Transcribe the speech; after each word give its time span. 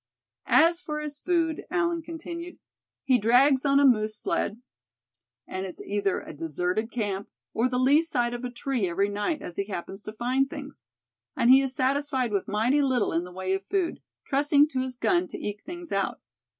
"As 0.47 0.81
for 0.81 0.99
his 0.99 1.19
food," 1.19 1.63
Allan 1.69 2.01
continued, 2.01 2.57
"he 3.03 3.19
drags 3.19 3.63
on 3.65 3.79
a 3.79 3.85
moose 3.85 4.15
sled, 4.17 4.59
and 5.45 5.63
it's 5.67 5.79
either 5.79 6.21
a 6.21 6.33
deserted 6.33 6.89
camp, 6.89 7.29
or 7.53 7.69
the 7.69 7.77
lee 7.77 8.01
side 8.01 8.33
of 8.33 8.43
a 8.43 8.49
tree 8.49 8.89
every 8.89 9.09
night, 9.09 9.43
as 9.43 9.57
he 9.57 9.65
happens 9.65 10.01
to 10.01 10.13
find 10.13 10.49
things. 10.49 10.81
And 11.37 11.51
he 11.51 11.61
is 11.61 11.75
satisfied 11.75 12.31
with 12.31 12.47
mighty 12.47 12.81
little 12.81 13.13
in 13.13 13.25
the 13.25 13.31
way 13.31 13.53
of 13.53 13.67
food, 13.67 14.01
trusting 14.25 14.69
to 14.69 14.79
his 14.79 14.95
gun 14.95 15.27
to 15.27 15.37
eke 15.39 15.61
things 15.61 15.91
out. 15.91 16.19